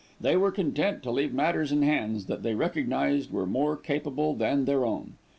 They 0.19 0.35
were 0.35 0.49
content 0.51 1.03
to 1.03 1.11
leave 1.11 1.31
matters 1.31 1.71
in 1.71 1.83
hands 1.83 2.25
that 2.25 2.41
they 2.41 2.55
recognised 2.55 3.29
were 3.31 3.45
more 3.45 3.77
capable 3.77 4.33
than 4.33 4.65
their 4.65 4.83
own. 4.83 5.13